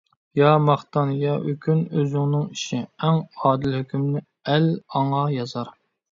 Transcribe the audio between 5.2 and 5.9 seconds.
يازار.